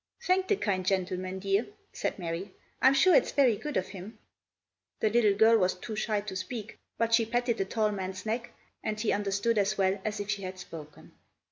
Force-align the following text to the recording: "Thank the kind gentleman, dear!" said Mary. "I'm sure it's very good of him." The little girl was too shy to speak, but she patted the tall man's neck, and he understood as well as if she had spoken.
"Thank 0.23 0.47
the 0.47 0.55
kind 0.55 0.83
gentleman, 0.83 1.37
dear!" 1.37 1.67
said 1.93 2.17
Mary. 2.17 2.55
"I'm 2.81 2.95
sure 2.95 3.13
it's 3.13 3.31
very 3.31 3.55
good 3.55 3.77
of 3.77 3.89
him." 3.89 4.17
The 4.99 5.11
little 5.11 5.35
girl 5.35 5.59
was 5.59 5.75
too 5.75 5.95
shy 5.95 6.21
to 6.21 6.35
speak, 6.35 6.79
but 6.97 7.13
she 7.13 7.23
patted 7.23 7.59
the 7.59 7.65
tall 7.65 7.91
man's 7.91 8.25
neck, 8.25 8.49
and 8.83 8.99
he 8.99 9.11
understood 9.13 9.59
as 9.59 9.77
well 9.77 10.01
as 10.03 10.19
if 10.19 10.27
she 10.31 10.41
had 10.41 10.57
spoken. 10.57 11.11